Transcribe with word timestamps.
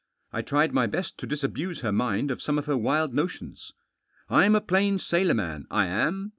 I 0.33 0.41
tried 0.41 0.73
my 0.73 0.87
best 0.87 1.19
to 1.19 1.27
disabuse 1.27 1.81
her 1.81 1.91
mind 1.91 2.31
of 2.31 2.41
some 2.41 2.57
of 2.57 2.65
her 2.65 2.75
wild 2.75 3.13
notions." 3.13 3.71
I'm 4.31 4.55
a 4.55 4.59
plain 4.61 4.97
sailor 4.97 5.35
man, 5.35 5.67
I 5.69 5.85
am. 5.85 6.29